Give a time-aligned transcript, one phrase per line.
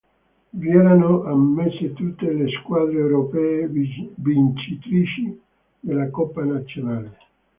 [0.51, 3.67] Vi erano ammesse tutte le squadre europee
[4.15, 5.39] vincitrici
[5.79, 7.15] della coppa nazionale.